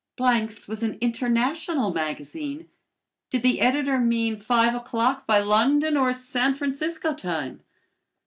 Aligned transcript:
Blank's 0.15 0.67
was 0.67 0.81
an 0.81 0.97
international 0.99 1.93
magazine. 1.93 2.67
Did 3.29 3.43
the 3.43 3.61
editor 3.61 3.99
mean 3.99 4.39
five 4.39 4.73
o'clock 4.73 5.27
by 5.27 5.37
London 5.41 5.95
or 5.95 6.11
San 6.11 6.55
Francisco 6.55 7.13
time? 7.13 7.61